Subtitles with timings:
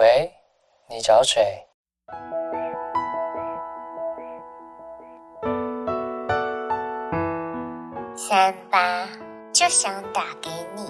[0.00, 0.32] 喂，
[0.88, 1.66] 你找谁？
[8.16, 9.06] 三八
[9.52, 10.84] 就想打给你。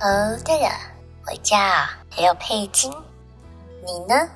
[0.00, 0.70] 哦，对了，
[1.26, 1.58] 我叫
[2.16, 2.90] 刘佩金，
[3.84, 4.26] 你呢？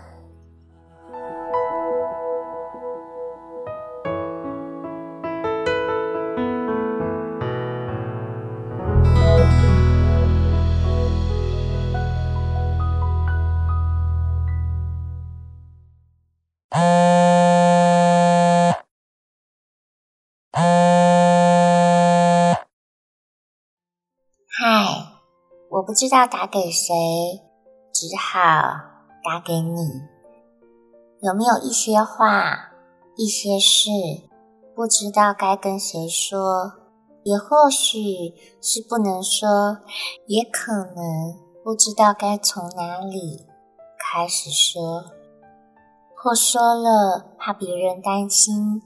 [24.61, 25.13] 嗨，
[25.71, 26.93] 我不知道打给谁，
[27.93, 28.41] 只好
[29.23, 30.03] 打给你。
[31.21, 32.73] 有没有一些话、
[33.15, 33.89] 一些事，
[34.75, 36.73] 不知道该跟谁说？
[37.23, 39.79] 也或许是不能说，
[40.27, 43.47] 也可能不知道该从哪里
[43.97, 45.05] 开始说，
[46.17, 48.83] 或说了怕别人担心，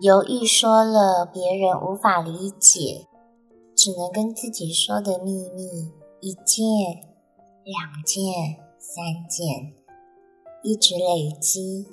[0.00, 3.08] 犹豫说了别人无法理解。
[3.78, 6.66] 只能跟自己说的秘密，一件、
[7.62, 9.72] 两件、三件，
[10.64, 11.86] 一直累积，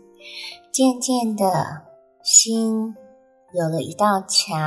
[0.72, 1.84] 渐渐的，
[2.24, 2.96] 心
[3.54, 4.60] 有了一道墙，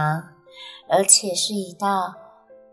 [0.89, 2.15] 而且是一道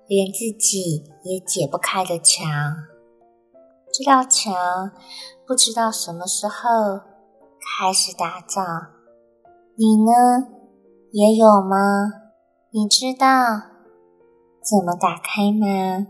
[0.06, 2.46] 连自己也解不开的墙。
[3.92, 4.54] 这道墙
[5.48, 7.00] 不知道什么时候
[7.80, 8.62] 开始打造，
[9.76, 10.12] 你呢？
[11.12, 12.12] 也有吗？
[12.70, 13.75] 你知道？
[14.66, 16.08] 怎么打开呢？